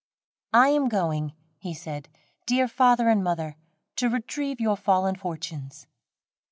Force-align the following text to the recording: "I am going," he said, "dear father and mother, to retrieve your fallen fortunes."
"I 0.55 0.69
am 0.69 0.89
going," 0.89 1.33
he 1.59 1.75
said, 1.75 2.09
"dear 2.47 2.67
father 2.67 3.07
and 3.07 3.23
mother, 3.23 3.55
to 3.97 4.09
retrieve 4.09 4.59
your 4.59 4.75
fallen 4.75 5.13
fortunes." 5.15 5.85